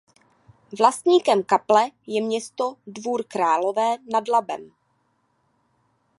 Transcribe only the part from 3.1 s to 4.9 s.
Králové nad Labem.